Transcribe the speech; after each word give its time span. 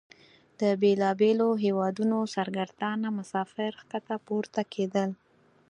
د 0.59 0.61
بیلابیلو 0.81 1.49
هیوادونو 1.63 2.17
سرګردانه 2.35 3.07
مسافر 3.19 3.71
ښکته 3.81 4.15
پورته 4.25 4.61
کیدل. 4.73 5.09